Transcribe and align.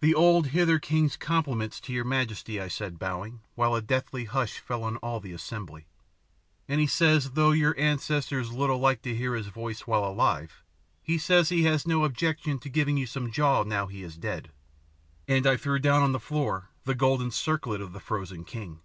"The 0.00 0.14
old 0.14 0.46
Hither 0.56 0.78
king's 0.78 1.18
compliments 1.18 1.80
to 1.82 1.92
your 1.92 2.02
majesty," 2.06 2.58
I 2.58 2.68
said, 2.68 2.98
bowing, 2.98 3.42
while 3.56 3.74
a 3.74 3.82
deathly 3.82 4.24
hush 4.24 4.58
fell 4.58 4.82
on 4.84 4.96
all 4.96 5.20
the 5.20 5.34
assembly, 5.34 5.86
"and 6.66 6.80
he 6.80 6.86
says 6.86 7.32
though 7.32 7.50
your 7.50 7.78
ancestors 7.78 8.52
little 8.54 8.78
liked 8.78 9.02
to 9.02 9.14
hear 9.14 9.34
his 9.34 9.48
voice 9.48 9.80
while 9.82 10.06
alive, 10.06 10.64
he 11.02 11.18
says 11.18 11.50
he 11.50 11.64
has 11.64 11.86
no 11.86 12.04
objection 12.06 12.58
to 12.58 12.70
giving 12.70 12.96
you 12.96 13.04
some 13.04 13.30
jaw 13.30 13.62
now 13.62 13.86
he 13.86 14.02
is 14.02 14.16
dead," 14.16 14.50
and 15.28 15.46
I 15.46 15.58
threw 15.58 15.78
down 15.78 16.00
on 16.02 16.12
the 16.12 16.18
floor 16.20 16.70
the 16.84 16.94
golden 16.94 17.30
circlet 17.30 17.82
of 17.82 17.92
the 17.92 18.00
frozen 18.00 18.44
king. 18.44 18.80